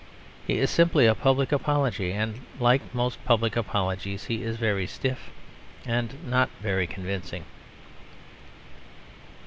[0.47, 5.29] He is simply a public apology, and like most public apologies, he is very stiff
[5.85, 7.43] and not very convincing.